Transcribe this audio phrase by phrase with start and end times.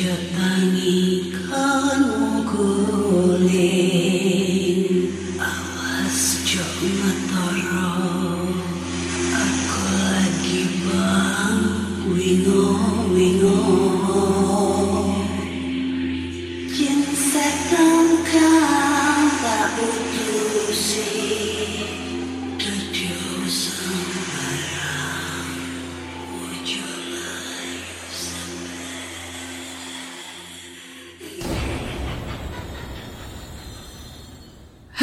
[0.00, 0.39] еще.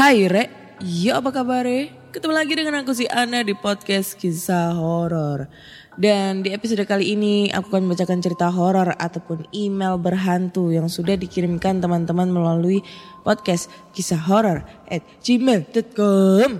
[0.07, 0.47] Hai Re,
[0.87, 1.67] ya apa kabar
[2.15, 5.51] Ketemu lagi dengan aku si Ana di podcast kisah horor.
[5.99, 11.19] Dan di episode kali ini aku akan membacakan cerita horor ataupun email berhantu yang sudah
[11.19, 12.79] dikirimkan teman-teman melalui
[13.27, 16.51] podcast kisah horor at gmail.com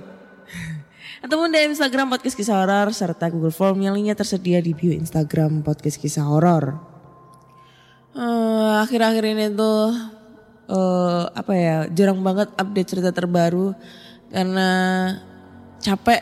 [1.23, 5.64] ataupun di Instagram podcast kisah horor serta Google Form yang linknya tersedia di bio Instagram
[5.64, 6.84] podcast kisah horor.
[8.11, 10.17] Eh, akhir-akhir ini tuh
[10.68, 13.72] eh, apa ya jarang banget update cerita terbaru
[14.28, 14.70] karena
[15.82, 16.22] capek.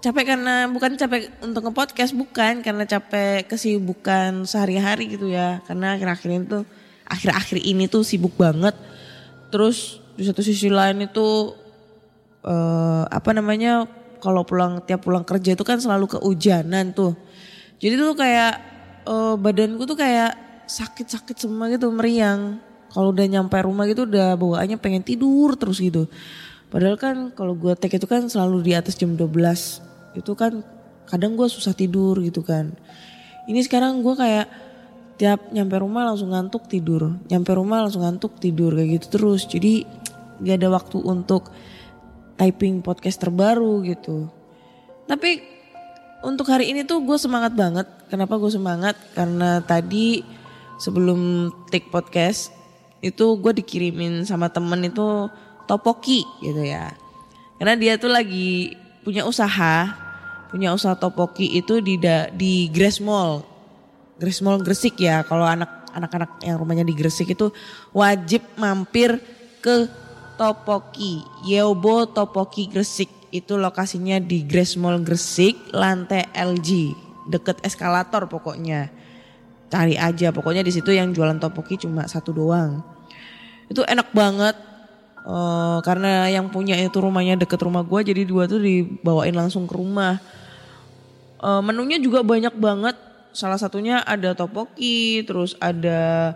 [0.00, 2.64] Capek karena bukan capek untuk nge-podcast bukan.
[2.64, 5.60] Karena capek kesibukan sehari-hari gitu ya.
[5.68, 6.64] Karena akhir-akhir ini tuh
[7.04, 8.72] akhir-akhir ini tuh sibuk banget.
[9.52, 11.52] Terus di satu sisi lain itu
[12.44, 13.84] eh, apa namanya
[14.20, 17.12] kalau pulang tiap pulang kerja itu kan selalu kehujanan tuh.
[17.80, 18.52] Jadi tuh kayak
[19.04, 24.78] eh, badanku tuh kayak sakit-sakit semua gitu meriang kalau udah nyampe rumah gitu udah bawaannya
[24.82, 26.10] pengen tidur terus gitu.
[26.70, 29.26] Padahal kan kalau gue take itu kan selalu di atas jam 12
[30.18, 30.62] itu kan
[31.06, 32.74] kadang gue susah tidur gitu kan.
[33.50, 34.46] Ini sekarang gue kayak
[35.18, 37.18] tiap nyampe rumah langsung ngantuk tidur.
[37.26, 39.46] Nyampe rumah langsung ngantuk tidur kayak gitu terus.
[39.50, 39.82] Jadi
[40.40, 41.50] gak ada waktu untuk
[42.38, 44.30] typing podcast terbaru gitu.
[45.10, 45.42] Tapi
[46.22, 47.86] untuk hari ini tuh gue semangat banget.
[48.08, 48.94] Kenapa gue semangat?
[49.12, 50.22] Karena tadi
[50.80, 52.59] sebelum take podcast
[53.00, 55.28] itu gue dikirimin sama temen itu
[55.64, 56.92] topoki gitu ya.
[57.56, 59.96] Karena dia tuh lagi punya usaha
[60.50, 63.46] punya usaha topoki itu di da- di Grace Mall.
[64.18, 67.54] Grace Mall Gresik ya kalau anak anak-anak yang rumahnya di Gresik itu
[67.94, 69.16] wajib mampir
[69.64, 69.88] ke
[70.36, 73.08] Topoki Yeobo Topoki Gresik.
[73.30, 76.92] Itu lokasinya di Grace Mall Gresik lantai LG
[77.30, 78.90] deket eskalator pokoknya
[79.70, 80.34] cari aja.
[80.34, 82.82] Pokoknya di situ yang jualan topoki cuma satu doang.
[83.70, 84.58] Itu enak banget.
[85.20, 89.74] Eh, karena yang punya itu rumahnya deket rumah gue jadi dua tuh dibawain langsung ke
[89.78, 90.18] rumah.
[91.40, 92.96] Eh, menunya juga banyak banget.
[93.30, 96.34] Salah satunya ada topoki terus ada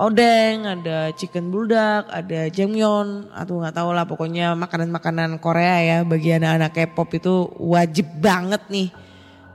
[0.00, 4.08] odeng ada chicken buldak ada jangmyeon atau nggak tahu lah.
[4.08, 8.88] Pokoknya makanan-makanan Korea ya bagi anak-anak K-pop itu wajib banget nih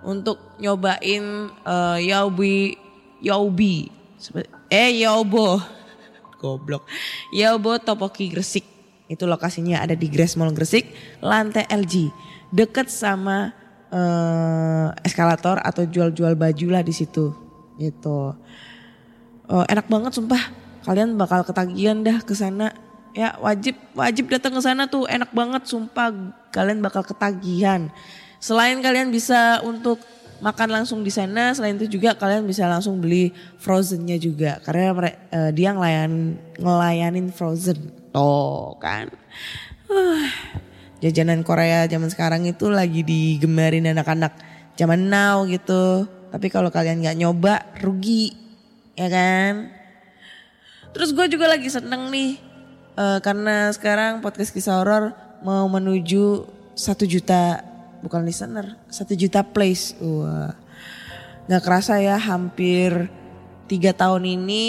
[0.05, 2.86] untuk nyobain eh, yaobi
[4.17, 5.61] Sebe- eh yaobo
[6.37, 6.85] goblok.
[7.33, 8.65] Yaobo topoki Gresik.
[9.07, 10.91] Itu lokasinya ada di Grace Mall Gresik
[11.23, 12.11] lantai LG
[12.51, 13.55] deket sama
[13.87, 17.33] eh, eskalator atau jual-jual baju lah di situ.
[17.79, 18.19] Gitu.
[19.47, 20.43] Eh, enak banget sumpah.
[20.83, 22.71] Kalian bakal ketagihan dah ke sana.
[23.15, 25.07] Ya wajib wajib datang ke sana tuh.
[25.07, 26.11] Enak banget sumpah.
[26.51, 27.87] Kalian bakal ketagihan.
[28.37, 29.97] Selain kalian bisa untuk
[30.39, 31.53] makan langsung di sana.
[31.53, 34.61] Selain itu juga kalian bisa langsung beli frozennya juga.
[34.61, 37.77] Karena eh, dia ngelayan ngelayanin frozen.
[38.13, 39.11] Tuh kan?
[39.87, 40.27] Huh,
[40.99, 44.33] jajanan Korea zaman sekarang itu lagi digemarin anak-anak
[44.75, 46.05] zaman now gitu.
[46.27, 48.35] Tapi kalau kalian nggak nyoba rugi.
[48.97, 49.69] Ya kan?
[50.97, 52.41] Terus gue juga lagi seneng nih
[52.97, 55.13] eh, karena sekarang podcast kisah horor
[55.45, 57.61] mau menuju satu juta
[58.03, 60.53] bukan listener satu juta plays wah
[61.47, 63.07] nggak kerasa ya hampir
[63.71, 64.67] tiga tahun ini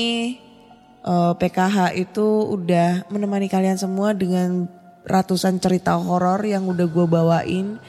[1.02, 4.70] eh, PKH itu udah menemani kalian semua dengan
[5.08, 7.80] ratusan cerita horor yang udah gue bawain,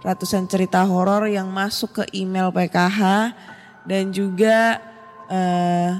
[0.00, 3.30] ratusan cerita horor yang masuk ke email PKH
[3.84, 4.80] dan juga
[5.28, 5.92] eh,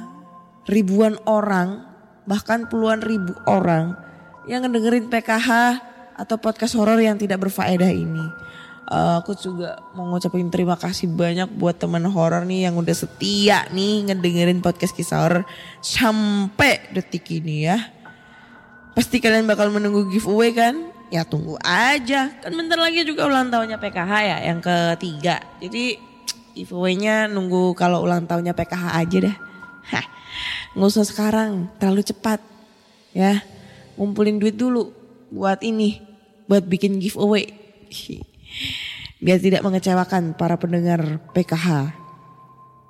[0.66, 1.84] ribuan orang
[2.24, 3.98] bahkan puluhan ribu orang
[4.46, 5.50] yang ngedengerin PKH
[6.18, 8.26] atau podcast horor yang tidak berfaedah ini.
[8.92, 13.64] Eh, aku juga mau ngucapin terima kasih banyak buat teman horor nih yang udah setia
[13.72, 15.42] nih ngedengerin podcast kisah horor
[15.80, 17.80] sampai detik ini ya.
[18.92, 20.92] Pasti kalian bakal menunggu giveaway kan?
[21.08, 22.36] Ya tunggu aja.
[22.44, 25.40] Kan bentar lagi juga ulang tahunnya PKH ya yang ketiga.
[25.56, 25.96] Jadi
[26.52, 29.32] giveaway-nya nunggu kalau ulang tahunnya PKH aja.
[29.88, 30.04] Hah,
[30.76, 32.44] nggak usah sekarang, terlalu cepat.
[33.16, 33.40] Ya,
[33.96, 34.92] ngumpulin duit dulu
[35.32, 35.96] buat ini,
[36.44, 37.56] buat bikin giveaway.
[39.22, 41.94] Biar tidak mengecewakan para pendengar PKH.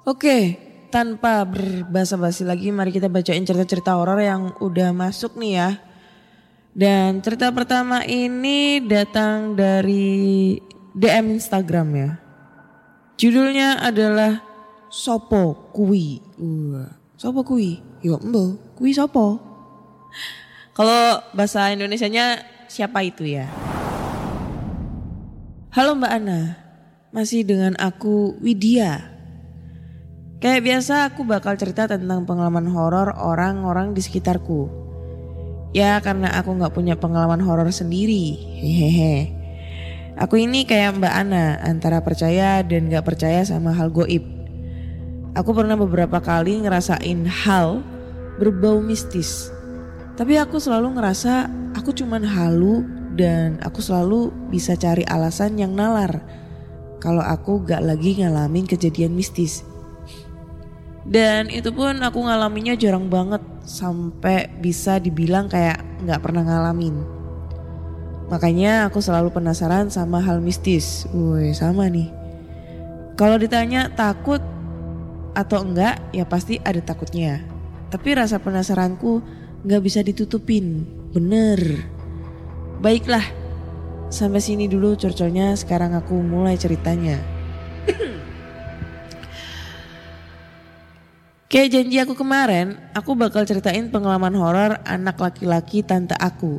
[0.08, 0.56] Oke,
[0.92, 5.70] tanpa berbasa-basi lagi mari kita bacain cerita-cerita horor yang udah masuk nih ya.
[6.72, 10.56] Dan cerita pertama ini datang dari
[10.96, 12.10] DM Instagram ya.
[13.20, 14.40] Judulnya adalah
[14.88, 16.20] Sopo Kui.
[16.36, 17.80] Uh, Sopo Kui?
[18.00, 19.40] Yo embo, Kui Sopo?
[20.72, 23.48] Kalau bahasa Indonesianya siapa itu ya?
[25.72, 26.60] Halo Mbak Ana,
[27.16, 29.08] masih dengan aku Widya.
[30.36, 34.68] Kayak biasa aku bakal cerita tentang pengalaman horor orang-orang di sekitarku.
[35.72, 38.36] Ya karena aku nggak punya pengalaman horor sendiri.
[38.60, 39.32] Hehehe.
[40.20, 44.28] Aku ini kayak Mbak Ana antara percaya dan gak percaya sama hal goib.
[45.32, 47.80] Aku pernah beberapa kali ngerasain hal
[48.36, 49.48] berbau mistis.
[50.20, 56.24] Tapi aku selalu ngerasa aku cuman halu dan aku selalu bisa cari alasan yang nalar
[57.02, 59.66] kalau aku gak lagi ngalamin kejadian mistis.
[61.02, 66.94] Dan itu pun aku ngalaminya jarang banget sampai bisa dibilang kayak gak pernah ngalamin.
[68.30, 71.10] Makanya aku selalu penasaran sama hal mistis.
[71.10, 72.06] Woi sama nih.
[73.18, 74.40] Kalau ditanya takut
[75.34, 77.42] atau enggak ya pasti ada takutnya.
[77.90, 79.20] Tapi rasa penasaranku
[79.66, 80.86] gak bisa ditutupin.
[81.10, 81.91] Bener.
[82.82, 83.22] Baiklah.
[84.10, 87.14] Sampai sini dulu curcolnya sekarang aku mulai ceritanya.
[91.50, 96.58] Kayak janji aku kemarin, aku bakal ceritain pengalaman horor anak laki-laki tante aku.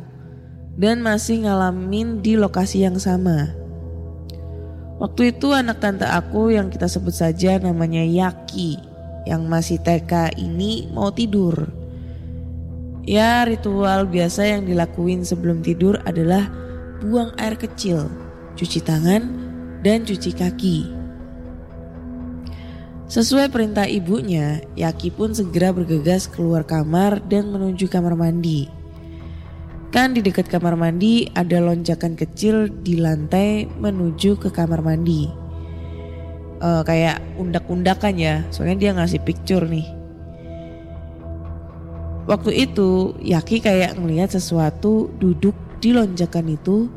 [0.80, 3.52] Dan masih ngalamin di lokasi yang sama.
[4.96, 8.80] Waktu itu anak tante aku yang kita sebut saja namanya Yaki.
[9.28, 11.83] Yang masih TK ini mau tidur.
[13.04, 16.48] Ya ritual biasa yang dilakuin sebelum tidur adalah
[17.04, 18.08] buang air kecil,
[18.56, 19.28] cuci tangan,
[19.84, 20.78] dan cuci kaki.
[23.04, 28.72] Sesuai perintah ibunya, Yaki pun segera bergegas keluar kamar dan menuju kamar mandi.
[29.92, 35.28] Kan di dekat kamar mandi ada lonjakan kecil di lantai menuju ke kamar mandi.
[36.64, 40.03] Eh, kayak undak-undakan ya, soalnya dia ngasih picture nih.
[42.24, 45.52] Waktu itu Yaki kayak ngelihat sesuatu duduk
[45.84, 46.88] di lonjakan itu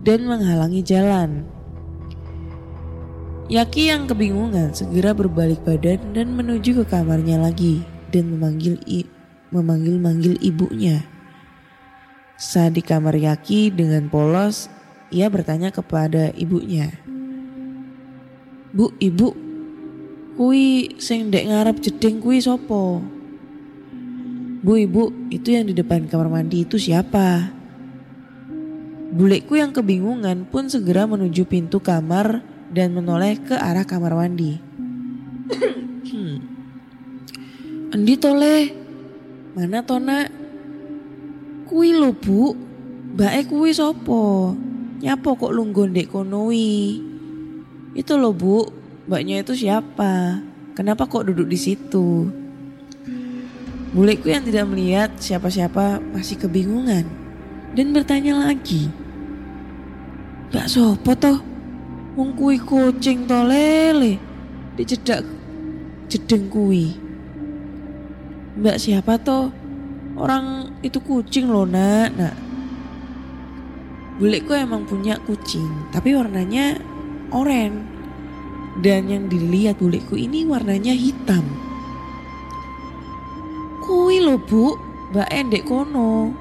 [0.00, 1.44] dan menghalangi jalan.
[3.52, 8.80] Yaki yang kebingungan segera berbalik badan dan menuju ke kamarnya lagi dan memanggil
[9.52, 11.04] memanggil-manggil ibunya.
[12.40, 14.72] Saat di kamar Yaki dengan polos,
[15.12, 16.88] ia bertanya kepada ibunya.
[18.72, 19.34] Bu, ibu,
[20.38, 23.02] kui sing dek ngarep jeding kui sopo?
[24.60, 27.48] Bu, ibu, itu yang di depan kamar mandi itu siapa?
[29.10, 34.60] Bulekku yang kebingungan pun segera menuju pintu kamar dan menoleh ke arah kamar mandi.
[36.12, 36.36] Hmm.
[37.96, 38.62] Andi toleh,
[39.56, 40.28] mana tona?
[41.64, 42.52] Kui lo bu,
[43.16, 44.52] mbak kui sopo?
[45.00, 47.00] Nyapo kok lunggon dek konoi?
[47.96, 48.68] Itu lo bu,
[49.08, 50.44] mbaknya itu siapa?
[50.76, 52.39] Kenapa kok duduk di situ?
[53.90, 57.10] Bulekku yang tidak melihat siapa-siapa masih kebingungan
[57.74, 58.86] dan bertanya lagi.
[60.54, 61.42] Mbak sopo toh?
[62.14, 64.18] Wong kucing to lele.
[64.78, 65.26] Dicedak
[66.06, 66.94] jedeng kuwi.
[68.62, 69.50] Mbak siapa toh?
[70.14, 72.34] Orang itu kucing loh nak, nak.
[74.22, 76.78] Bulekku emang punya kucing, tapi warnanya
[77.34, 77.98] oranye.
[78.78, 81.42] Dan yang dilihat bulekku ini warnanya hitam.
[84.00, 84.80] Kui lo bu,
[85.12, 86.32] mbak endek kono.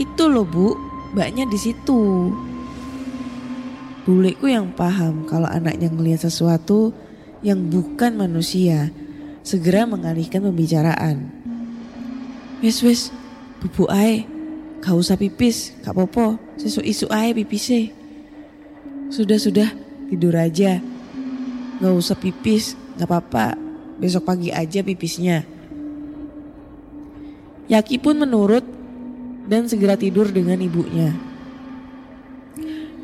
[0.00, 0.72] Itu lo bu,
[1.12, 2.32] mbaknya di situ.
[4.08, 6.96] Bulekku yang paham kalau anaknya ngelihat sesuatu
[7.44, 8.88] yang bukan manusia
[9.44, 11.28] segera mengalihkan pembicaraan.
[12.64, 13.12] Wes wes,
[13.60, 14.24] bubu ae,
[14.80, 17.92] gak usah pipis, gak popo, sesuk isu ae pipise.
[19.12, 19.68] Sudah sudah,
[20.08, 20.80] tidur aja.
[21.76, 23.52] Gak usah pipis, gak apa-apa,
[24.00, 25.53] besok pagi aja pipisnya.
[27.64, 28.64] Yaki pun menurut
[29.48, 31.12] dan segera tidur dengan ibunya.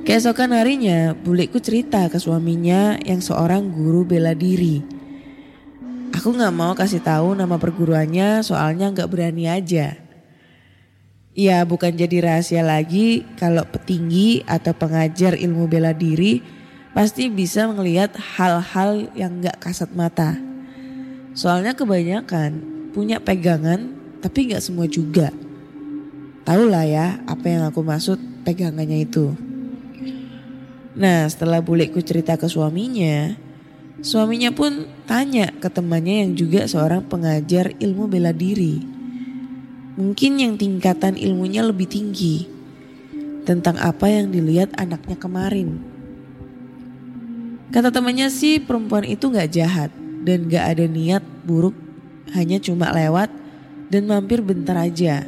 [0.01, 4.81] Keesokan harinya, buleku cerita ke suaminya yang seorang guru bela diri.
[6.17, 9.97] Aku gak mau kasih tahu nama perguruannya soalnya gak berani aja.
[11.37, 16.43] Ya bukan jadi rahasia lagi kalau petinggi atau pengajar ilmu bela diri
[16.91, 20.35] pasti bisa melihat hal-hal yang gak kasat mata.
[21.37, 25.33] Soalnya kebanyakan punya pegangan tapi gak semua juga.
[26.45, 29.33] Tahu lah ya apa yang aku maksud pegangannya itu.
[30.97, 33.37] Nah setelah buleku cerita ke suaminya,
[34.01, 38.81] suaminya pun tanya ke temannya yang juga seorang pengajar ilmu bela diri.
[40.01, 42.49] Mungkin yang tingkatan ilmunya lebih tinggi
[43.45, 45.81] tentang apa yang dilihat anaknya kemarin.
[47.71, 49.91] Kata temannya sih perempuan itu gak jahat
[50.27, 51.75] dan gak ada niat buruk,
[52.35, 53.31] hanya cuma lewat
[53.91, 55.27] dan mampir bentar aja.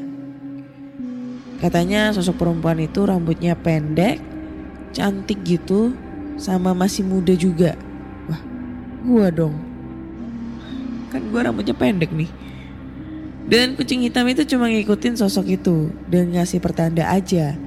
[1.59, 4.19] Katanya sosok perempuan itu rambutnya pendek,
[4.95, 5.95] cantik gitu,
[6.39, 7.75] sama masih muda juga.
[8.31, 8.43] Wah,
[9.07, 9.55] gua dong.
[11.11, 12.31] Kan gua rambutnya pendek nih.
[13.47, 17.59] Dan kucing hitam itu cuma ngikutin sosok itu dan ngasih pertanda aja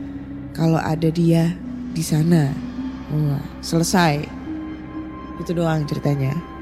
[0.56, 1.52] kalau ada dia
[1.92, 2.52] di sana.
[3.12, 4.24] Wah, selesai.
[5.44, 6.55] Itu doang ceritanya.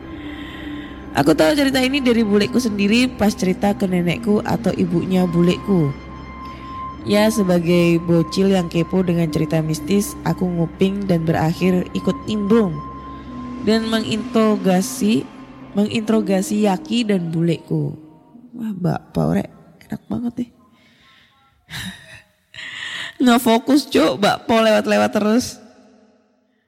[1.14, 5.94] Aku tahu cerita ini dari buleku sendiri pas cerita ke nenekku atau ibunya buleku.
[7.06, 12.74] Ya sebagai bocil yang kepo dengan cerita mistis, aku nguping dan berakhir ikut nimbrung
[13.62, 15.28] dan menginterogasi
[15.78, 17.94] menginterogasi Yaki dan buleku.
[18.58, 19.50] Wah, bapak orek
[19.86, 20.50] enak banget deh.
[23.22, 25.63] Nggak fokus cuk, bakpo lewat-lewat terus.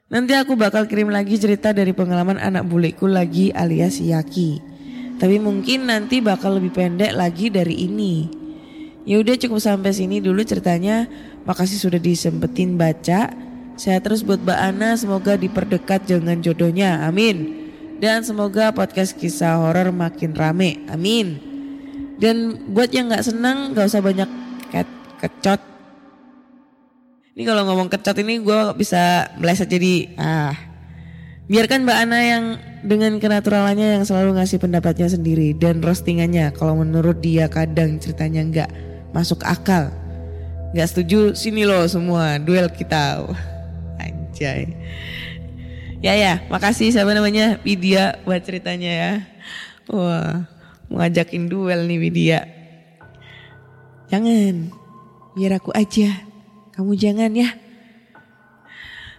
[0.06, 4.62] Nanti aku bakal kirim lagi cerita dari pengalaman anak buleku lagi alias Yaki.
[5.18, 8.30] Tapi mungkin nanti bakal lebih pendek lagi dari ini.
[9.02, 11.10] Ya udah cukup sampai sini dulu ceritanya.
[11.50, 13.34] Makasih sudah disempetin baca.
[13.82, 17.02] Saya terus buat Mbak Ana semoga diperdekat dengan jodohnya.
[17.02, 17.66] Amin.
[17.98, 20.86] Dan semoga podcast kisah horor makin rame.
[20.86, 21.42] Amin.
[22.22, 24.30] Dan buat yang nggak senang gak usah banyak
[24.70, 24.86] ket
[25.18, 25.75] kecot.
[27.36, 30.56] Ini kalau ngomong kecot ini gue bisa meleset jadi ah.
[31.52, 32.44] Biarkan Mbak Ana yang
[32.80, 38.72] dengan kenaturalannya yang selalu ngasih pendapatnya sendiri dan roastingannya kalau menurut dia kadang ceritanya nggak
[39.12, 39.92] masuk akal.
[40.72, 43.28] Nggak setuju sini loh semua duel kita.
[44.00, 44.72] Anjay.
[46.00, 49.12] Ya ya, makasih siapa namanya Widya buat ceritanya ya.
[49.92, 50.48] Wah,
[50.88, 52.40] mau ngajakin duel nih Widya.
[54.08, 54.72] Jangan,
[55.36, 56.35] biar aku aja.
[56.76, 57.56] Kamu jangan ya.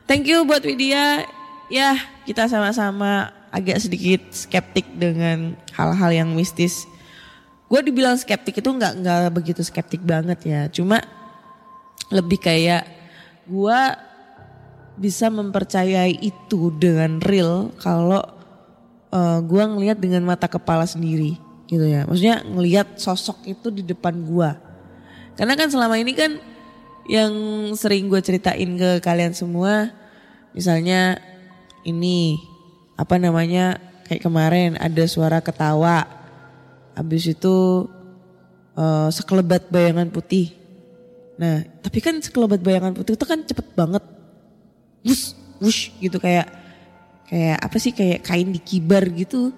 [0.05, 1.27] Thank you buat Widya.
[1.67, 1.99] Ya,
[2.29, 6.87] kita sama-sama agak sedikit skeptik dengan hal-hal yang mistis.
[7.67, 10.61] Gue dibilang skeptik itu nggak nggak begitu skeptik banget ya.
[10.71, 11.03] Cuma
[12.13, 12.87] lebih kayak
[13.51, 13.81] gue
[14.97, 18.23] bisa mempercayai itu dengan real kalau
[19.11, 21.35] uh, gue ngelihat dengan mata kepala sendiri
[21.67, 22.07] gitu ya.
[22.07, 24.51] Maksudnya ngelihat sosok itu di depan gue.
[25.35, 26.39] Karena kan selama ini kan
[27.07, 27.33] yang
[27.79, 29.95] sering gue ceritain ke kalian semua,
[30.51, 31.23] misalnya
[31.87, 32.39] ini
[32.99, 36.07] apa namanya kayak kemarin ada suara ketawa,
[36.99, 37.87] habis itu
[38.75, 40.55] uh, sekelebat bayangan putih.
[41.37, 44.03] Nah, tapi kan sekelebat bayangan putih itu kan cepet banget,
[45.05, 46.49] wush, wush gitu kayak
[47.29, 49.55] kayak apa sih kayak kain dikibar gitu.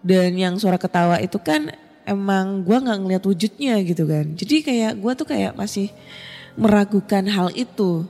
[0.00, 1.68] Dan yang suara ketawa itu kan
[2.08, 4.32] emang gue nggak ngeliat wujudnya gitu kan.
[4.32, 5.92] Jadi kayak gue tuh kayak masih
[6.58, 8.06] meragukan hal itu.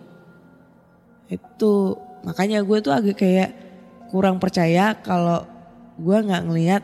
[1.28, 3.50] Itu makanya gue tuh agak kayak
[4.12, 5.46] kurang percaya kalau
[6.00, 6.82] gue nggak ngelihat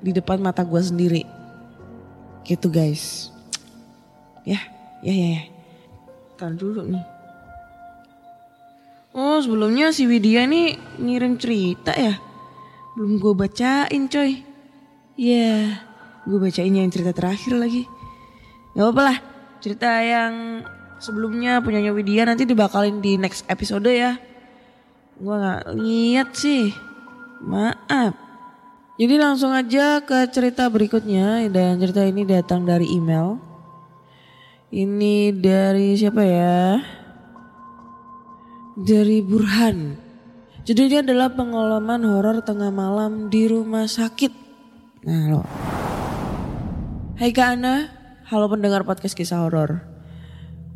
[0.00, 1.22] di depan mata gue sendiri.
[2.44, 3.32] Gitu guys.
[4.44, 4.60] Ya,
[5.00, 5.44] ya, ya, ya.
[6.36, 7.04] Tahan dulu nih.
[9.14, 12.18] Oh sebelumnya si Widya nih ngirim cerita ya.
[12.98, 14.42] Belum gue bacain coy.
[15.14, 15.62] Ya, yeah,
[16.26, 17.86] gue bacain yang cerita terakhir lagi.
[18.74, 19.18] Gak apa-apa lah,
[19.62, 20.66] cerita yang
[21.04, 24.16] sebelumnya punyanya Widya nanti dibakalin di next episode ya.
[25.20, 26.72] Gue gak lihat sih.
[27.44, 28.16] Maaf.
[28.96, 33.36] Jadi langsung aja ke cerita berikutnya dan cerita ini datang dari email.
[34.72, 36.80] Ini dari siapa ya?
[38.74, 40.00] Dari Burhan.
[40.64, 44.32] Judulnya adalah pengalaman horor tengah malam di rumah sakit.
[45.04, 45.42] Nah lo.
[47.14, 47.92] Hai Kak Ana,
[48.26, 49.93] halo pendengar podcast kisah horor.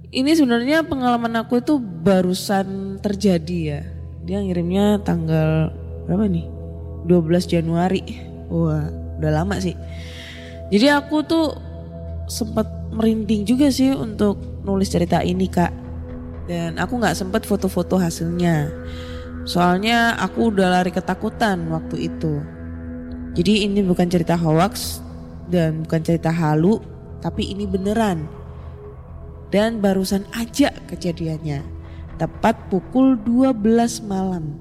[0.08, 3.80] Ini sebenarnya pengalaman aku itu barusan terjadi ya.
[4.24, 5.68] Dia ngirimnya tanggal
[6.08, 6.48] berapa nih?
[7.04, 8.00] 12 Januari.
[8.48, 8.88] Wah,
[9.20, 9.76] udah lama sih.
[10.72, 11.52] Jadi aku tuh
[12.24, 15.72] sempat merinding juga sih untuk nulis cerita ini kak.
[16.48, 18.72] Dan aku nggak sempet foto-foto hasilnya.
[19.44, 22.40] Soalnya aku udah lari ketakutan waktu itu.
[23.36, 25.04] Jadi ini bukan cerita hoax
[25.52, 26.80] dan bukan cerita halu,
[27.20, 28.47] tapi ini beneran.
[29.48, 31.64] Dan barusan aja kejadiannya.
[32.20, 34.58] Tepat pukul 12 malam.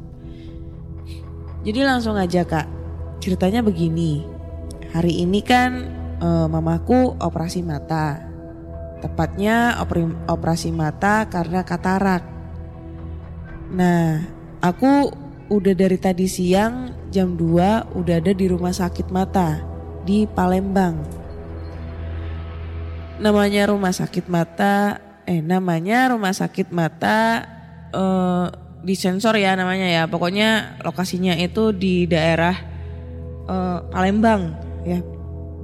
[1.68, 2.68] Jadi langsung aja kak.
[3.20, 4.24] Ceritanya begini.
[4.96, 5.72] Hari ini kan
[6.24, 8.24] eh, mamaku operasi mata.
[9.04, 9.78] Tepatnya
[10.26, 12.24] operasi mata karena katarak.
[13.68, 14.24] Nah,
[14.64, 15.12] aku
[15.48, 19.64] udah dari tadi siang jam 2 udah ada di rumah sakit mata
[20.04, 21.27] di Palembang.
[23.18, 27.44] Namanya rumah sakit mata, eh namanya rumah sakit mata
[27.90, 28.48] eh
[28.86, 30.04] di sensor ya namanya ya.
[30.06, 32.56] Pokoknya lokasinya itu di daerah
[33.50, 34.54] eh, Palembang
[34.86, 35.02] ya.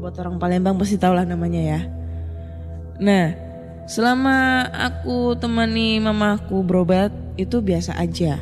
[0.02, 1.80] Buat orang Palembang pasti tahu lah namanya ya.
[3.00, 3.32] Nah,
[3.86, 8.38] selama aku temani mamaku berobat itu biasa aja.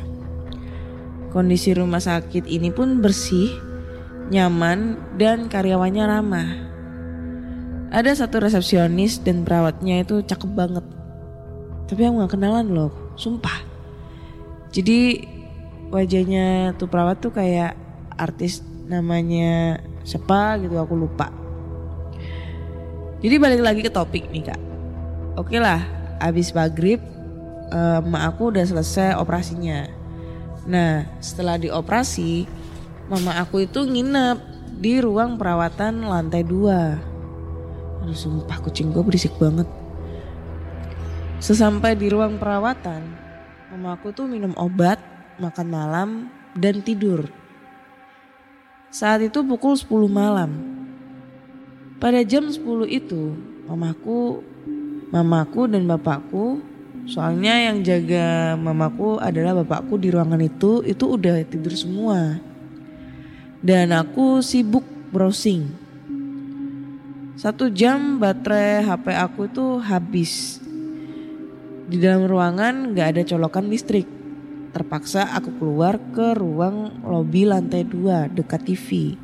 [1.32, 3.56] Kondisi rumah sakit ini pun bersih,
[4.28, 6.71] nyaman, dan karyawannya ramah.
[7.92, 10.84] Ada satu resepsionis dan perawatnya itu cakep banget.
[11.92, 12.88] Tapi aku gak kenalan loh,
[13.20, 13.68] sumpah.
[14.72, 15.28] Jadi
[15.92, 17.76] wajahnya tuh perawat tuh kayak
[18.16, 19.76] artis namanya
[20.08, 21.28] siapa gitu aku lupa.
[23.20, 24.60] Jadi balik lagi ke topik nih kak.
[25.36, 25.84] Oke lah,
[26.16, 26.98] abis maghrib
[27.68, 29.84] eh, emak aku udah selesai operasinya.
[30.64, 32.48] Nah setelah dioperasi,
[33.12, 34.38] mama aku itu nginep
[34.80, 37.11] di ruang perawatan lantai dua.
[38.02, 39.70] Aduh sumpah kucing gue berisik banget.
[41.38, 43.02] Sesampai di ruang perawatan,
[43.70, 44.98] mama aku tuh minum obat,
[45.38, 46.10] makan malam,
[46.58, 47.30] dan tidur.
[48.90, 50.50] Saat itu pukul 10 malam.
[52.02, 53.38] Pada jam 10 itu,
[53.70, 54.42] mamaku,
[55.14, 56.58] mamaku dan bapakku,
[57.06, 62.42] soalnya yang jaga mamaku adalah bapakku di ruangan itu, itu udah tidur semua.
[63.62, 64.82] Dan aku sibuk
[65.14, 65.81] browsing.
[67.32, 70.60] Satu jam baterai HP aku itu habis.
[71.88, 74.04] Di dalam ruangan gak ada colokan listrik.
[74.72, 79.16] Terpaksa aku keluar ke ruang lobi lantai 2 dekat TV.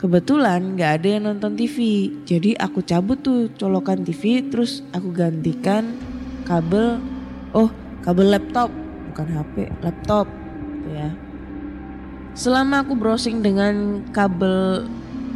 [0.00, 5.96] Kebetulan gak ada yang nonton TV, jadi aku cabut tuh colokan TV terus aku gantikan
[6.44, 7.00] kabel,
[7.56, 7.72] oh
[8.04, 8.68] kabel laptop,
[9.12, 11.08] bukan HP, laptop gitu ya.
[12.36, 14.84] Selama aku browsing dengan kabel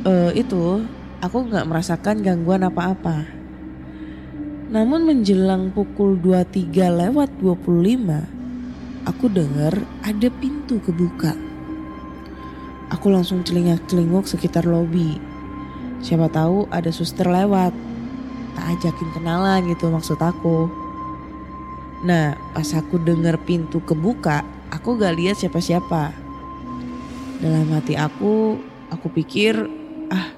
[0.05, 0.85] eh, itu,
[1.19, 3.27] aku nggak merasakan gangguan apa-apa.
[4.69, 11.33] Namun menjelang pukul 23 lewat 25, aku dengar ada pintu kebuka.
[12.93, 15.17] Aku langsung celingak-celinguk sekitar lobi.
[16.05, 17.73] Siapa tahu ada suster lewat.
[18.57, 20.69] Tak ajakin kenalan gitu maksud aku.
[22.05, 26.15] Nah, pas aku dengar pintu kebuka, aku gak lihat siapa-siapa.
[27.43, 28.55] Dalam hati aku,
[28.91, 29.67] aku pikir,
[30.15, 30.38] ah,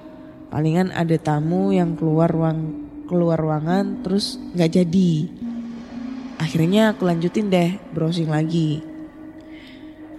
[0.50, 5.12] palingan ada tamu yang keluar ruang keluar ruangan terus nggak jadi.
[6.42, 8.82] Akhirnya aku lanjutin deh browsing lagi.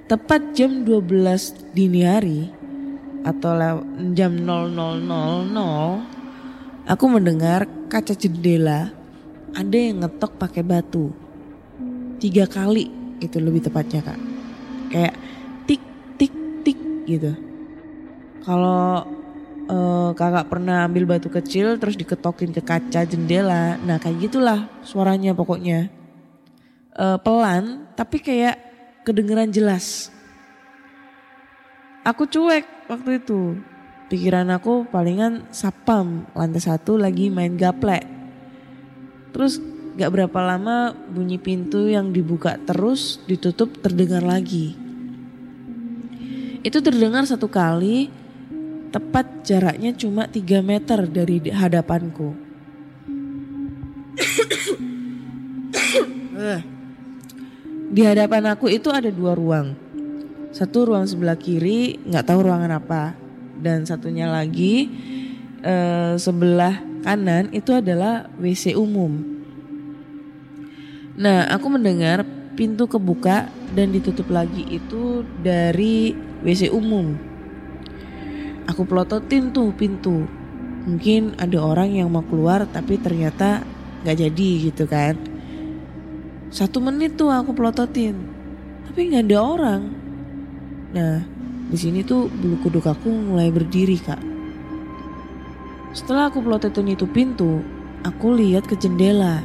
[0.08, 2.52] Tepat jam 12 dini hari
[3.24, 3.54] atau
[4.12, 6.12] jam 00.00
[6.90, 8.92] aku mendengar kaca jendela
[9.56, 11.12] ada yang ngetok pakai batu.
[12.20, 12.92] Tiga kali
[13.24, 14.20] itu lebih tepatnya kak.
[14.92, 15.16] Kayak
[15.68, 15.82] tik
[16.20, 17.32] tik tik gitu.
[18.42, 19.06] Kalau
[19.72, 25.32] eh, kakak pernah ambil batu kecil terus diketokin ke kaca jendela, nah kayak gitulah suaranya
[25.32, 25.88] pokoknya.
[26.92, 28.60] Eh, pelan tapi kayak
[29.08, 30.12] kedengeran jelas.
[32.04, 33.56] Aku cuek waktu itu.
[34.12, 38.04] Pikiran aku palingan sapam lantai satu lagi main gaplek.
[39.32, 39.64] Terus
[39.96, 44.76] gak berapa lama bunyi pintu yang dibuka terus ditutup terdengar lagi.
[46.60, 48.12] Itu terdengar satu kali
[48.92, 52.52] tepat jaraknya cuma 3 meter dari hadapanku.
[56.42, 56.62] Eh.
[57.92, 59.78] Di hadapan aku itu ada dua ruang.
[60.50, 63.14] Satu ruang sebelah kiri, nggak tahu ruangan apa.
[63.62, 64.90] Dan satunya lagi
[65.62, 69.22] eh, sebelah kanan itu adalah WC umum.
[71.20, 72.26] Nah, aku mendengar
[72.58, 77.31] pintu kebuka dan ditutup lagi itu dari WC umum.
[78.68, 80.26] Aku pelototin tuh pintu.
[80.82, 83.62] Mungkin ada orang yang mau keluar tapi ternyata
[84.02, 85.16] nggak jadi gitu kan.
[86.52, 88.18] Satu menit tuh aku pelototin,
[88.90, 89.82] tapi nggak ada orang.
[90.92, 91.24] Nah,
[91.72, 94.20] di sini tuh bulu kuduk aku mulai berdiri kak.
[95.96, 97.64] Setelah aku pelototin itu pintu,
[98.04, 99.40] aku lihat ke jendela.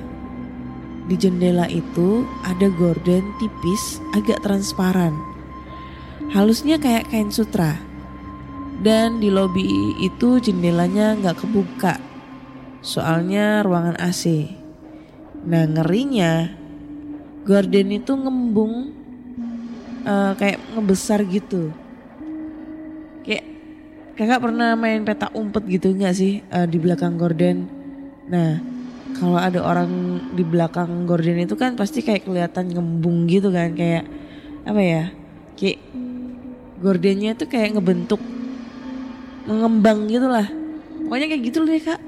[1.06, 5.14] Di jendela itu ada gorden tipis agak transparan.
[6.34, 7.78] Halusnya kayak kain sutra.
[8.76, 11.94] Dan di lobi itu jendelanya nggak kebuka.
[12.84, 14.52] Soalnya ruangan AC.
[15.46, 16.52] Nah ngerinya
[17.46, 18.92] gorden itu ngembung
[20.04, 21.72] eh, kayak ngebesar gitu.
[23.24, 23.44] Kayak
[24.14, 27.66] kakak pernah main peta umpet gitu nggak sih eh, di belakang gorden?
[28.28, 28.76] Nah
[29.16, 34.04] kalau ada orang di belakang gorden itu kan pasti kayak kelihatan ngembung gitu kan kayak
[34.66, 35.04] apa ya
[35.56, 35.78] kayak
[36.82, 38.20] gordennya tuh kayak ngebentuk
[39.46, 40.46] mengembang gitu lah
[41.06, 42.00] pokoknya kayak gitu deh kak.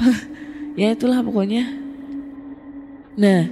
[0.78, 1.66] Ya itulah pokoknya.
[3.20, 3.42] Nah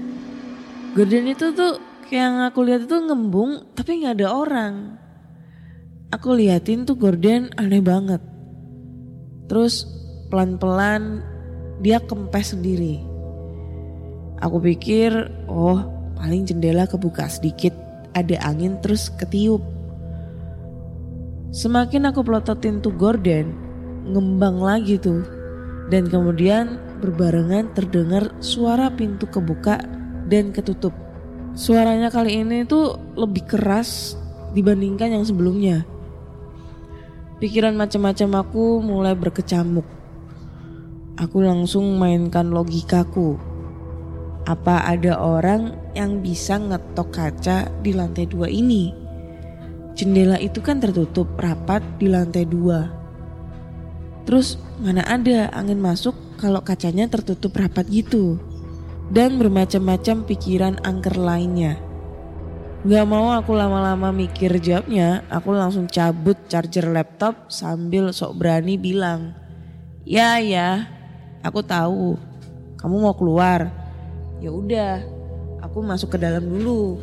[0.97, 1.77] gorden itu tuh
[2.09, 4.75] yang aku lihat itu ngembung tapi nggak ada orang.
[6.09, 8.23] Aku liatin tuh gorden aneh banget.
[9.45, 9.85] Terus
[10.33, 11.21] pelan-pelan
[11.85, 13.03] dia kempes sendiri.
[14.39, 15.13] Aku pikir,
[15.51, 15.85] oh
[16.17, 17.75] paling jendela kebuka sedikit,
[18.15, 19.61] ada angin terus ketiup.
[21.49, 23.57] Semakin aku pelototin tuh gorden,
[24.09, 25.25] ngembang lagi tuh.
[25.89, 29.81] Dan kemudian berbarengan terdengar suara pintu kebuka
[30.29, 30.93] dan ketutup.
[31.57, 34.21] Suaranya kali ini tuh lebih keras
[34.53, 35.89] dibandingkan yang sebelumnya.
[37.41, 39.99] Pikiran macam-macam aku mulai berkecamuk
[41.19, 43.35] aku langsung mainkan logikaku.
[44.47, 48.95] Apa ada orang yang bisa ngetok kaca di lantai dua ini?
[49.99, 52.87] Jendela itu kan tertutup rapat di lantai dua.
[54.23, 58.39] Terus mana ada angin masuk kalau kacanya tertutup rapat gitu?
[59.11, 61.83] Dan bermacam-macam pikiran angker lainnya.
[62.87, 69.35] Gak mau aku lama-lama mikir jawabnya, aku langsung cabut charger laptop sambil sok berani bilang,
[70.07, 70.87] Ya ya,
[71.43, 72.15] aku tahu
[72.79, 73.75] kamu mau keluar.
[74.39, 75.03] Ya udah,
[75.59, 77.03] aku masuk ke dalam dulu.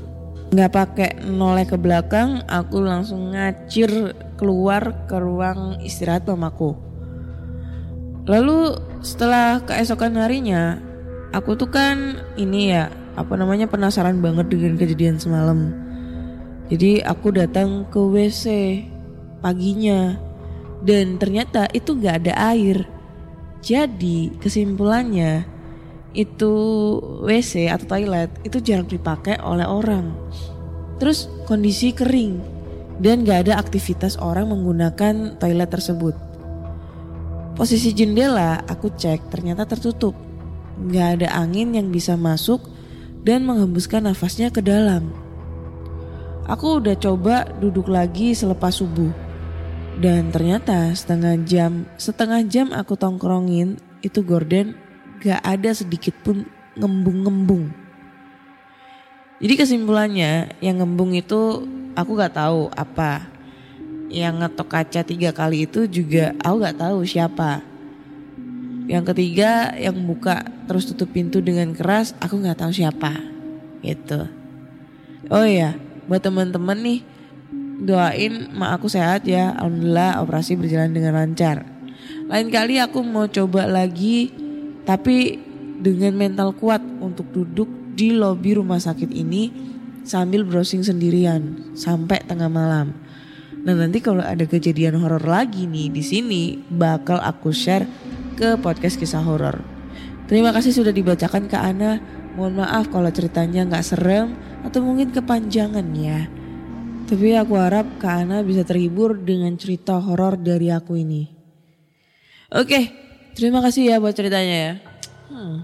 [0.53, 6.77] Nggak pakai noleh ke belakang, aku langsung ngacir keluar ke ruang istirahat mamaku.
[8.29, 10.81] Lalu setelah keesokan harinya,
[11.33, 15.73] aku tuh kan ini ya, apa namanya penasaran banget dengan kejadian semalam.
[16.69, 18.45] Jadi aku datang ke WC
[19.45, 20.17] paginya
[20.81, 22.85] dan ternyata itu nggak ada air.
[23.61, 25.54] Jadi kesimpulannya
[26.15, 26.53] itu
[27.27, 30.15] WC atau toilet itu jarang dipakai oleh orang.
[30.97, 32.39] Terus kondisi kering
[33.03, 36.15] dan gak ada aktivitas orang menggunakan toilet tersebut.
[37.55, 40.15] Posisi jendela aku cek ternyata tertutup.
[40.87, 42.63] Gak ada angin yang bisa masuk
[43.27, 45.11] dan menghembuskan nafasnya ke dalam.
[46.47, 49.25] Aku udah coba duduk lagi selepas subuh
[49.95, 54.75] dan ternyata setengah jam, setengah jam aku tongkrongin itu gorden
[55.21, 57.71] gak ada sedikit pun ngembung-ngembung.
[59.39, 63.27] Jadi kesimpulannya yang ngembung itu aku gak tahu apa.
[64.07, 67.59] Yang ngetok kaca tiga kali itu juga aku gak tahu siapa.
[68.85, 73.11] Yang ketiga yang buka terus tutup pintu dengan keras aku gak tahu siapa.
[73.83, 74.29] Gitu.
[75.27, 75.73] Oh iya
[76.05, 76.99] buat teman-teman nih
[77.81, 79.51] doain mak aku sehat ya.
[79.57, 81.65] Alhamdulillah operasi berjalan dengan lancar.
[82.29, 84.44] Lain kali aku mau coba lagi
[84.85, 85.41] tapi
[85.81, 87.67] dengan mental kuat untuk duduk
[87.97, 89.51] di lobi rumah sakit ini
[90.05, 92.93] sambil browsing sendirian sampai tengah malam.
[93.65, 97.89] Nah nanti kalau ada kejadian horor lagi nih di sini bakal aku share
[98.37, 99.57] ke podcast kisah horor.
[100.29, 101.97] Terima kasih sudah dibacakan ke Ana.
[102.37, 106.29] Mohon maaf kalau ceritanya nggak serem atau mungkin kepanjangan ya.
[107.05, 111.29] Tapi aku harap Kak Ana bisa terhibur dengan cerita horor dari aku ini.
[112.49, 113.04] Oke,
[113.35, 114.73] terima kasih ya buat ceritanya ya.
[115.27, 115.61] Hmm,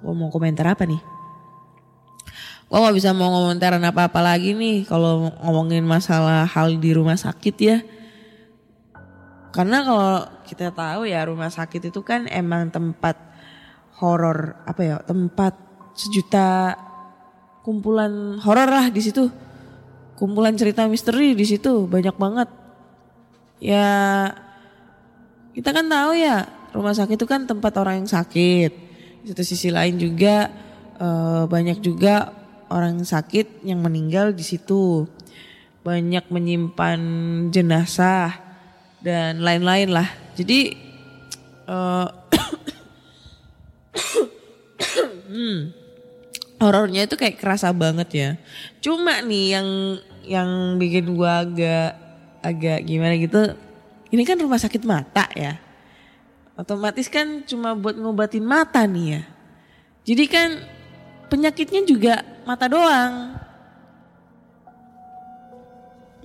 [0.00, 1.02] gue mau komentar apa nih?
[2.68, 7.56] Gue gak bisa mau komentaran apa-apa lagi nih kalau ngomongin masalah hal di rumah sakit
[7.58, 7.80] ya.
[9.50, 13.18] Karena kalau kita tahu ya rumah sakit itu kan emang tempat
[13.98, 15.56] horor apa ya tempat
[15.98, 16.78] sejuta
[17.66, 19.26] kumpulan horor lah di situ
[20.14, 22.48] kumpulan cerita misteri di situ banyak banget.
[23.58, 23.88] Ya
[25.56, 28.70] kita kan tahu ya rumah sakit itu kan tempat orang yang sakit.
[29.26, 30.46] Di satu sisi lain juga
[30.94, 32.30] eh, banyak juga
[32.70, 35.10] orang sakit yang meninggal di situ.
[35.82, 37.00] Banyak menyimpan
[37.50, 38.38] jenazah
[39.02, 40.06] dan lain-lain lah.
[40.38, 40.70] Jadi
[41.66, 42.06] eh,
[45.34, 45.58] hmm,
[46.62, 48.30] horornya itu kayak kerasa banget ya.
[48.78, 49.68] Cuma nih yang
[50.22, 51.98] yang bikin gua agak
[52.38, 53.58] agak gimana gitu.
[54.14, 55.67] Ini kan rumah sakit mata ya.
[56.58, 59.22] Otomatis kan cuma buat ngobatin mata nih ya.
[60.02, 60.48] Jadi kan
[61.30, 63.38] penyakitnya juga mata doang.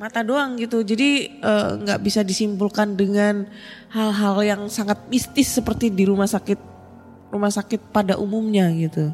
[0.01, 0.81] Mata doang gitu.
[0.81, 3.45] Jadi eh, nggak bisa disimpulkan dengan
[3.93, 6.57] hal-hal yang sangat mistis seperti di rumah sakit
[7.29, 9.13] rumah sakit pada umumnya gitu.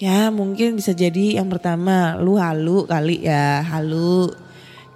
[0.00, 4.32] Ya mungkin bisa jadi yang pertama lu halu kali ya halu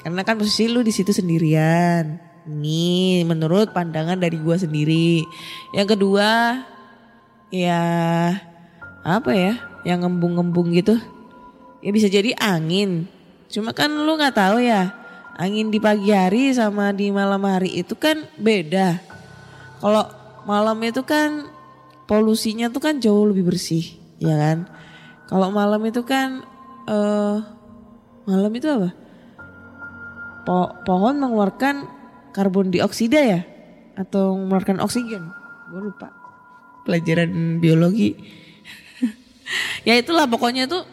[0.01, 2.26] karena kan posisi lu di situ sendirian.
[2.47, 5.27] Nih menurut pandangan dari gua sendiri.
[5.75, 6.63] Yang kedua
[7.51, 7.83] ya
[9.07, 10.95] apa ya yang ngembung-ngembung gitu.
[11.83, 13.11] Ya bisa jadi angin.
[13.51, 14.95] Cuma kan lu nggak tahu ya
[15.37, 18.99] angin di pagi hari sama di malam hari itu kan beda.
[19.79, 20.09] Kalau
[20.49, 21.51] malam itu kan
[22.09, 23.85] polusinya tuh kan jauh lebih bersih,
[24.23, 24.67] ya kan?
[25.27, 26.43] Kalau malam itu kan
[26.87, 27.37] eh
[28.27, 28.91] malam itu apa?
[30.47, 31.96] Po- pohon mengeluarkan
[32.37, 33.41] karbon dioksida ya
[33.97, 35.33] atau mengeluarkan oksigen?
[35.73, 36.13] Gue lupa.
[36.85, 38.13] Pelajaran biologi.
[39.89, 40.85] ya itulah pokoknya tuh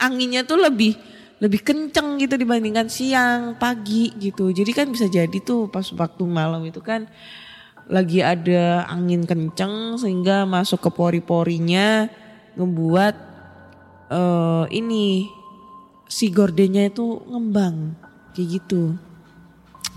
[0.00, 0.96] anginnya tuh lebih
[1.42, 4.48] lebih kenceng gitu dibandingkan siang, pagi gitu.
[4.54, 7.10] Jadi kan bisa jadi tuh pas waktu malam itu kan
[7.90, 12.06] lagi ada angin kenceng sehingga masuk ke pori-porinya
[12.54, 13.14] ngebuat
[14.12, 15.26] eh ini
[16.06, 17.98] si gordennya itu ngembang
[18.38, 18.94] kayak gitu.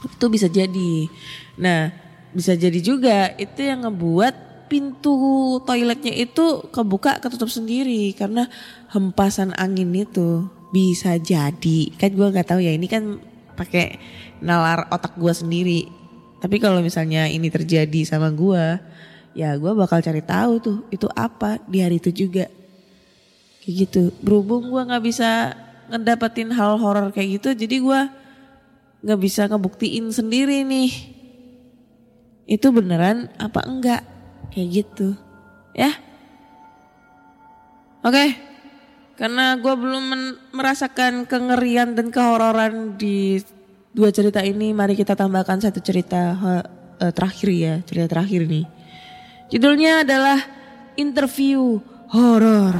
[0.05, 1.09] Itu bisa jadi.
[1.57, 1.89] Nah,
[2.35, 5.13] bisa jadi juga itu yang ngebuat pintu
[5.61, 8.49] toiletnya itu kebuka ketutup sendiri karena
[8.89, 11.93] hempasan angin itu bisa jadi.
[11.95, 13.21] Kan gua nggak tahu ya ini kan
[13.55, 13.97] pakai
[14.41, 15.87] nalar otak gua sendiri.
[16.41, 18.77] Tapi kalau misalnya ini terjadi sama gua,
[19.33, 22.49] ya gua bakal cari tahu tuh itu apa di hari itu juga.
[23.63, 24.03] Kayak gitu.
[24.21, 28.09] Berhubung gua nggak bisa ngedapetin hal horor kayak gitu, jadi gua
[29.05, 30.89] nggak bisa ngebuktiin sendiri nih.
[32.49, 34.01] Itu beneran apa enggak?
[34.49, 35.13] Kayak gitu.
[35.77, 35.93] Ya.
[38.01, 38.33] Oke.
[39.15, 40.05] Karena gue belum
[40.51, 43.39] merasakan kengerian dan kehororan di
[43.95, 46.35] dua cerita ini, mari kita tambahkan satu cerita
[46.99, 48.65] eh, terakhir ya, cerita terakhir nih.
[49.53, 50.41] Judulnya adalah
[50.99, 51.79] interview
[52.11, 52.75] horor.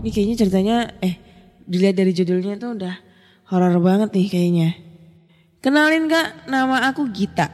[0.00, 1.20] Ini kayaknya ceritanya, eh
[1.66, 3.05] dilihat dari judulnya tuh udah
[3.46, 4.70] horor banget nih kayaknya.
[5.62, 7.50] Kenalin kak, nama aku Gita.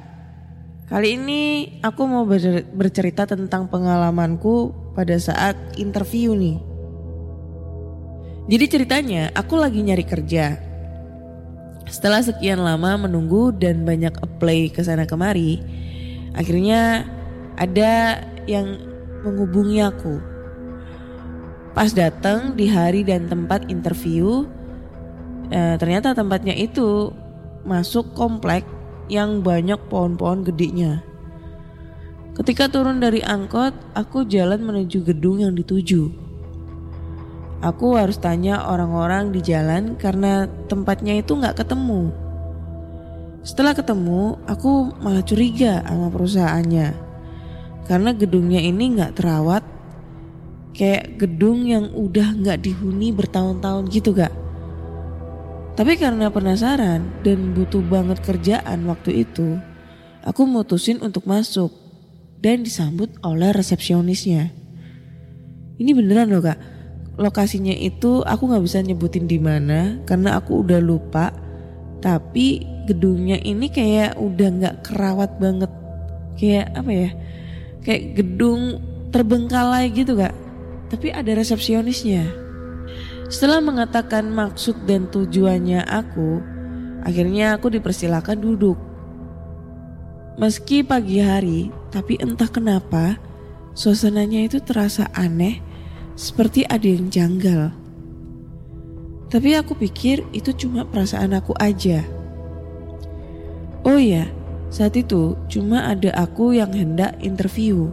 [0.89, 1.41] Kali ini
[1.81, 6.61] aku mau ber- bercerita tentang pengalamanku pada saat interview nih.
[8.53, 10.61] Jadi ceritanya aku lagi nyari kerja.
[11.89, 15.61] Setelah sekian lama menunggu dan banyak apply ke sana kemari,
[16.37, 17.09] akhirnya
[17.57, 18.77] ada yang
[19.25, 20.21] menghubungi aku.
[21.73, 24.45] Pas datang di hari dan tempat interview,
[25.53, 27.13] eh, ternyata tempatnya itu
[27.69, 28.65] masuk komplek
[29.13, 31.05] yang banyak pohon-pohon gedenya.
[32.33, 36.09] Ketika turun dari angkot, aku jalan menuju gedung yang dituju.
[37.61, 42.11] Aku harus tanya orang-orang di jalan karena tempatnya itu nggak ketemu.
[43.45, 46.89] Setelah ketemu, aku malah curiga sama perusahaannya.
[47.87, 49.63] Karena gedungnya ini nggak terawat,
[50.73, 54.33] kayak gedung yang udah nggak dihuni bertahun-tahun gitu gak.
[55.73, 59.57] Tapi karena penasaran dan butuh banget kerjaan waktu itu,
[60.21, 61.73] aku mutusin untuk masuk
[62.45, 64.53] dan disambut oleh resepsionisnya.
[65.81, 66.61] Ini beneran loh kak,
[67.17, 71.33] lokasinya itu aku nggak bisa nyebutin di mana karena aku udah lupa.
[72.03, 75.71] Tapi gedungnya ini kayak udah nggak kerawat banget,
[76.37, 77.11] kayak apa ya?
[77.81, 80.35] Kayak gedung terbengkalai gitu kak.
[80.93, 82.29] Tapi ada resepsionisnya.
[83.33, 86.45] Setelah mengatakan maksud dan tujuannya aku,
[87.01, 88.77] akhirnya aku dipersilakan duduk.
[90.37, 93.17] Meski pagi hari, tapi entah kenapa
[93.73, 95.65] suasananya itu terasa aneh,
[96.13, 97.73] seperti ada yang janggal.
[99.33, 102.05] Tapi aku pikir itu cuma perasaan aku aja.
[103.81, 104.29] Oh iya,
[104.69, 107.89] saat itu cuma ada aku yang hendak interview.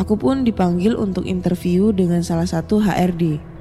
[0.00, 3.55] Aku pun dipanggil untuk interview dengan salah satu HRD.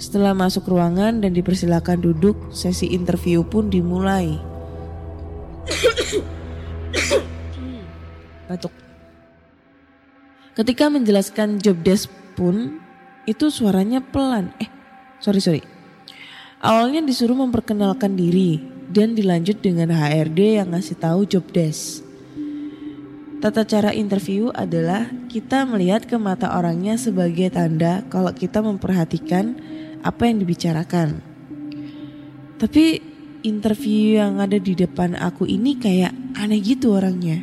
[0.00, 4.36] Setelah masuk ruangan dan dipersilakan duduk, sesi interview pun dimulai.
[8.50, 8.72] Batuk.
[10.52, 12.82] Ketika menjelaskan job desk pun,
[13.24, 14.52] itu suaranya pelan.
[14.60, 14.68] Eh,
[15.22, 15.62] sorry sorry.
[16.62, 18.60] Awalnya disuruh memperkenalkan diri
[18.92, 22.04] dan dilanjut dengan HRD yang ngasih tahu job desk.
[23.42, 29.58] Tata cara interview adalah kita melihat ke mata orangnya sebagai tanda kalau kita memperhatikan
[30.02, 31.22] apa yang dibicarakan.
[32.58, 33.02] Tapi
[33.42, 37.42] interview yang ada di depan aku ini kayak aneh gitu orangnya.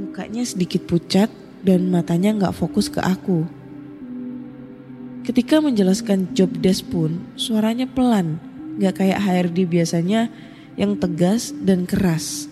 [0.00, 1.30] Mukanya sedikit pucat
[1.62, 3.46] dan matanya nggak fokus ke aku.
[5.22, 8.42] Ketika menjelaskan job desk pun suaranya pelan,
[8.80, 10.32] nggak kayak HRD biasanya
[10.74, 12.50] yang tegas dan keras.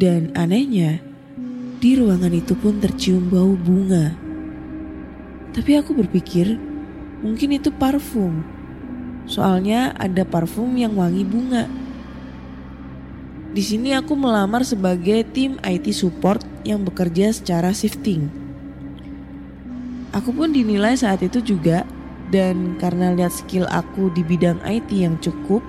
[0.00, 1.00] Dan anehnya,
[1.80, 4.12] di ruangan itu pun tercium bau bunga.
[5.56, 6.58] Tapi aku berpikir,
[7.20, 8.44] mungkin itu parfum.
[9.30, 11.64] Soalnya ada parfum yang wangi bunga.
[13.50, 18.30] Di sini aku melamar sebagai tim IT support yang bekerja secara shifting.
[20.10, 21.86] Aku pun dinilai saat itu juga
[22.30, 25.62] dan karena lihat skill aku di bidang IT yang cukup,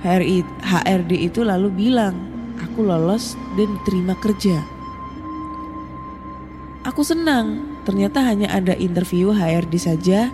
[0.00, 2.16] HRD itu lalu bilang
[2.60, 4.60] aku lolos dan diterima kerja.
[6.88, 10.32] Aku senang, ternyata hanya ada interview HRD saja,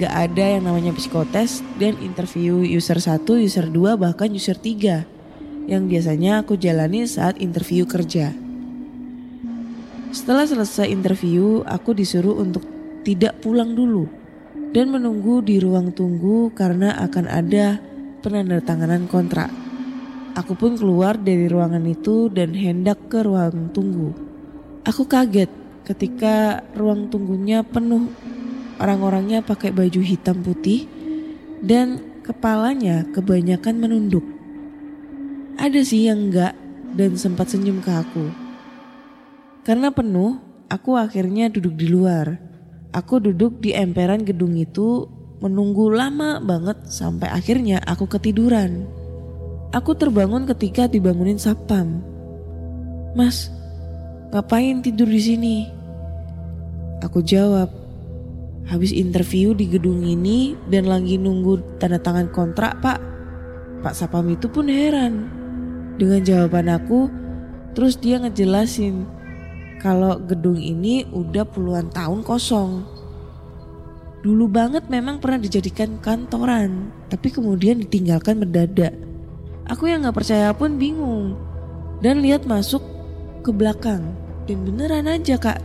[0.00, 5.04] gak ada yang namanya psikotes dan interview user 1, user 2, bahkan user 3
[5.68, 8.32] yang biasanya aku jalani saat interview kerja.
[10.12, 12.64] Setelah selesai interview, aku disuruh untuk
[13.04, 14.08] tidak pulang dulu
[14.72, 17.80] dan menunggu di ruang tunggu karena akan ada
[18.24, 19.52] penandatanganan kontrak.
[20.32, 24.16] Aku pun keluar dari ruangan itu dan hendak ke ruang tunggu.
[24.88, 25.52] Aku kaget
[25.84, 28.08] ketika ruang tunggunya penuh
[28.82, 30.90] orang-orangnya pakai baju hitam putih
[31.62, 34.26] dan kepalanya kebanyakan menunduk.
[35.54, 36.58] Ada sih yang enggak
[36.98, 38.26] dan sempat senyum ke aku.
[39.62, 42.34] Karena penuh, aku akhirnya duduk di luar.
[42.90, 45.06] Aku duduk di emperan gedung itu
[45.38, 48.84] menunggu lama banget sampai akhirnya aku ketiduran.
[49.72, 52.04] Aku terbangun ketika dibangunin sapam.
[53.16, 53.48] Mas,
[54.34, 55.56] ngapain tidur di sini?
[57.00, 57.81] Aku jawab,
[58.66, 62.98] habis interview di gedung ini dan lagi nunggu tanda tangan kontrak pak.
[63.82, 65.26] Pak Sapam itu pun heran
[65.98, 67.10] dengan jawaban aku.
[67.72, 69.08] Terus dia ngejelasin
[69.82, 72.86] kalau gedung ini udah puluhan tahun kosong.
[74.22, 78.94] Dulu banget memang pernah dijadikan kantoran, tapi kemudian ditinggalkan mendadak.
[79.66, 81.34] Aku yang gak percaya pun bingung
[81.98, 82.82] dan lihat masuk
[83.42, 84.14] ke belakang
[84.46, 85.58] dan beneran aja kak.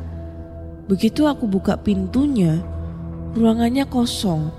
[0.89, 2.57] Begitu aku buka pintunya,
[3.37, 4.49] ruangannya kosong.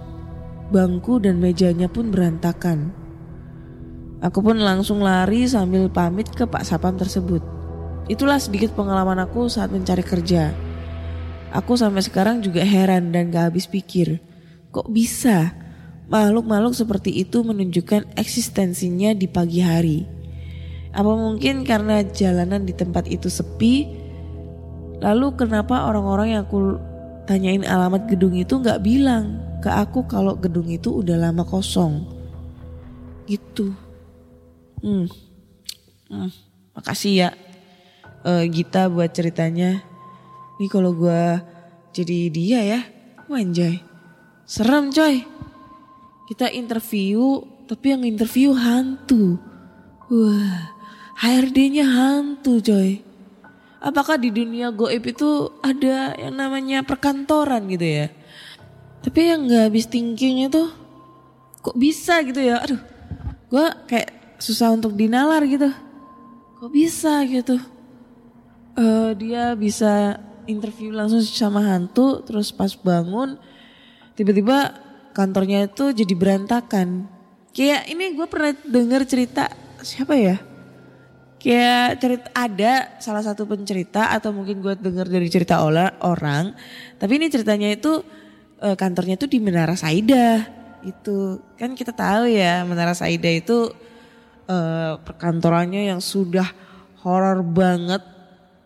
[0.71, 2.95] Bangku dan mejanya pun berantakan.
[4.19, 7.43] Aku pun langsung lari sambil pamit ke Pak Sapam tersebut.
[8.11, 10.51] Itulah sedikit pengalaman aku saat mencari kerja.
[11.55, 14.21] Aku sampai sekarang juga heran dan gak habis pikir.
[14.69, 15.57] Kok bisa
[16.09, 19.99] makhluk-makhluk seperti itu menunjukkan eksistensinya di pagi hari.
[20.93, 23.87] Apa mungkin karena jalanan di tempat itu sepi?
[24.99, 26.81] Lalu kenapa orang-orang yang aku
[27.29, 32.09] tanyain alamat gedung itu nggak bilang ke aku kalau gedung itu udah lama kosong?
[33.29, 33.77] Gitu.
[34.81, 35.05] Hmm.
[36.09, 36.31] hmm.
[36.73, 37.31] Makasih ya
[38.25, 39.85] uh, Gita buat ceritanya.
[40.59, 41.23] Ini kalau gue
[41.95, 42.81] jadi dia ya,
[43.31, 43.79] wanjay.
[44.49, 45.23] Serem coy.
[46.29, 49.39] Kita interview, tapi yang interview hantu.
[50.09, 50.73] Wah,
[51.21, 53.08] HRD-nya hantu coy.
[53.79, 58.07] Apakah di dunia goib itu ada yang namanya perkantoran gitu ya?
[58.99, 60.69] Tapi yang gak habis thinkingnya tuh
[61.63, 62.59] kok bisa gitu ya?
[62.59, 62.83] Aduh,
[63.55, 65.71] gue kayak susah untuk dinalar gitu.
[66.59, 67.55] Kok bisa gitu?
[68.75, 70.19] Uh, dia bisa
[70.51, 73.39] interview langsung sama hantu, terus pas bangun
[74.19, 74.75] tiba-tiba
[75.15, 77.07] kantornya itu jadi berantakan.
[77.55, 79.51] Kayak ini gue pernah denger cerita
[79.83, 80.48] siapa ya?
[81.39, 85.63] Kayak cerita ada salah satu pencerita atau mungkin gue denger dari cerita
[86.03, 86.55] orang.
[86.99, 88.03] Tapi ini ceritanya itu
[88.59, 90.43] eh, kantornya itu di Menara Saida.
[90.83, 93.71] Itu kan kita tahu ya Menara Saida itu
[94.49, 96.49] uh, perkantorannya yang sudah
[97.05, 98.03] horor banget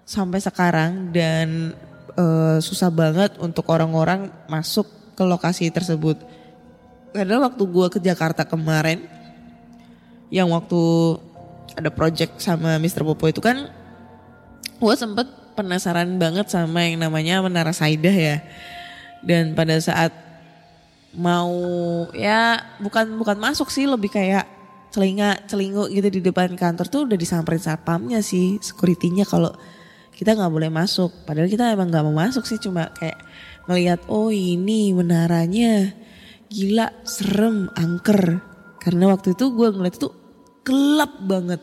[0.06, 1.74] sampai sekarang dan
[2.16, 6.16] uh, susah banget untuk orang-orang masuk ke lokasi tersebut.
[7.12, 9.04] Karena waktu gue ke Jakarta kemarin,
[10.32, 10.80] yang waktu
[11.78, 13.04] ada project sama Mr.
[13.04, 13.68] Popo itu kan,
[14.78, 18.36] gue sempet penasaran banget sama yang namanya Menara Saidah ya.
[19.22, 20.10] Dan pada saat
[21.12, 21.52] mau
[22.16, 24.48] ya bukan bukan masuk sih lebih kayak
[24.92, 29.52] celinga celinguk gitu di depan kantor tuh udah disamperin satpamnya sih securitynya kalau
[30.12, 33.20] kita nggak boleh masuk padahal kita emang nggak mau masuk sih cuma kayak
[33.68, 35.92] ngelihat oh ini menaranya
[36.52, 38.52] gila serem angker
[38.82, 40.10] Karena waktu itu gue ngeliat itu
[40.62, 41.60] gelap banget.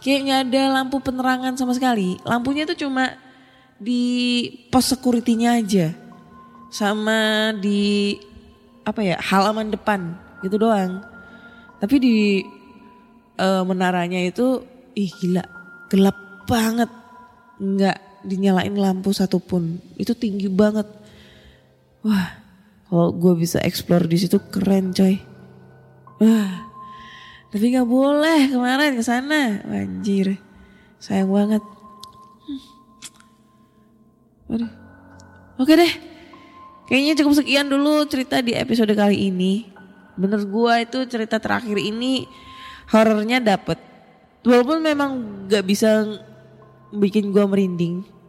[0.00, 2.16] Kayak nggak ada lampu penerangan sama sekali.
[2.24, 3.14] Lampunya tuh cuma
[3.76, 4.02] di
[4.68, 5.92] pos security-nya aja.
[6.70, 8.16] Sama di
[8.86, 11.04] apa ya halaman depan gitu doang.
[11.80, 12.16] Tapi di
[13.36, 14.64] eh, menaranya itu
[14.96, 15.44] ih gila
[15.92, 16.16] gelap
[16.48, 16.90] banget.
[17.60, 19.80] Nggak dinyalain lampu satupun.
[20.00, 20.88] Itu tinggi banget.
[22.00, 22.40] Wah,
[22.88, 25.20] kalau gue bisa explore di situ keren coy.
[26.24, 26.69] Wah,
[27.50, 29.62] tapi nggak boleh kemarin ke sana.
[29.66, 30.38] Anjir,
[31.02, 31.62] sayang banget.
[32.46, 32.62] Hmm.
[34.54, 34.72] Aduh.
[35.60, 35.92] Oke deh,
[36.88, 39.68] kayaknya cukup sekian dulu cerita di episode kali ini.
[40.16, 42.24] Bener gue itu cerita terakhir ini
[42.88, 43.76] horornya dapet.
[44.40, 45.10] Walaupun memang
[45.52, 46.06] gak bisa
[46.96, 48.20] bikin gue merinding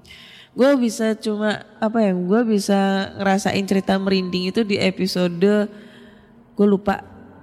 [0.51, 5.71] gue bisa cuma apa ya gue bisa ngerasain cerita merinding itu di episode
[6.51, 6.99] gue lupa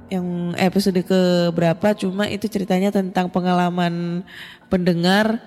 [0.09, 4.25] yang episode ke berapa cuma itu ceritanya tentang pengalaman
[4.73, 5.41] pendengar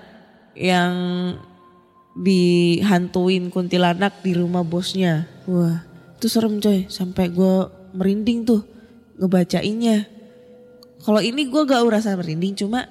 [0.53, 0.93] yang
[2.18, 5.82] dihantuin kuntilanak di rumah bosnya wah
[6.18, 7.55] itu serem coy sampai gue
[7.97, 8.62] merinding tuh
[9.18, 10.05] ngebacainnya
[11.01, 12.86] kalau ini gue gak urasa merinding cuma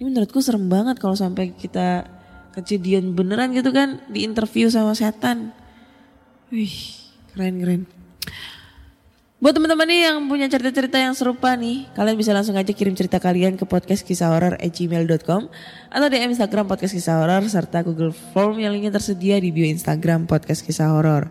[0.00, 2.08] ini menurutku serem banget kalau sampai kita
[2.52, 5.56] kejadian beneran gitu kan di interview sama setan.
[6.52, 7.00] Wih,
[7.32, 7.82] keren keren.
[9.42, 13.18] Buat teman-teman nih yang punya cerita-cerita yang serupa nih, kalian bisa langsung aja kirim cerita
[13.18, 15.50] kalian ke podcast kisah horor gmail.com
[15.90, 20.30] atau DM Instagram podcast kisah horor serta Google Form yang linknya tersedia di bio Instagram
[20.30, 21.26] podcast kisah horor.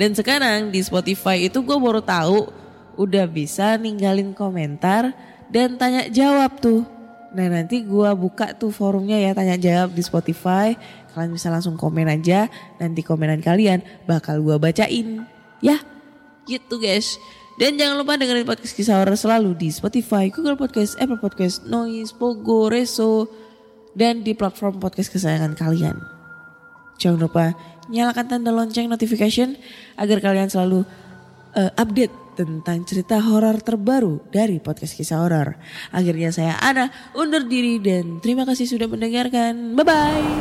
[0.00, 2.48] Dan sekarang di Spotify itu gue baru tahu
[2.96, 5.12] udah bisa ninggalin komentar
[5.52, 6.88] dan tanya jawab tuh.
[7.36, 10.72] Nah nanti gue buka tuh forumnya ya tanya jawab di Spotify.
[11.12, 12.48] Kalian bisa langsung komen aja.
[12.80, 15.28] Nanti komenan kalian bakal gue bacain.
[15.60, 15.76] Ya
[16.46, 17.20] gitu guys.
[17.60, 22.16] Dan jangan lupa dengerin podcast kisah horor selalu di Spotify, Google Podcast, Apple Podcast, Noise,
[22.16, 23.28] Pogo, Reso,
[23.92, 26.00] dan di platform podcast kesayangan kalian.
[26.96, 27.52] Jangan lupa
[27.92, 29.58] nyalakan tanda lonceng notification
[30.00, 30.86] agar kalian selalu
[31.52, 35.60] uh, update tentang cerita horor terbaru dari podcast kisah horor.
[35.92, 39.76] Akhirnya saya Ana undur diri dan terima kasih sudah mendengarkan.
[39.76, 40.32] Bye bye.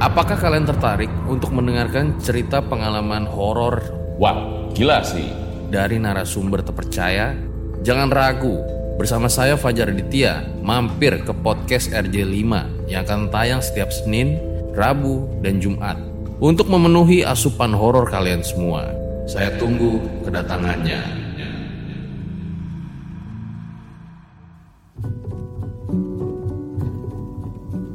[0.00, 5.32] Apakah kalian tertarik untuk mendengarkan cerita pengalaman horor Wow, gila sih.
[5.72, 7.32] dari narasumber terpercaya?
[7.80, 8.60] Jangan ragu,
[9.00, 12.44] bersama saya Fajar Aditya mampir ke podcast RJ5
[12.84, 14.36] yang akan tayang setiap Senin,
[14.76, 15.96] Rabu, dan Jumat
[16.36, 18.92] untuk memenuhi asupan horor kalian semua.
[19.24, 21.19] Saya tunggu kedatangannya.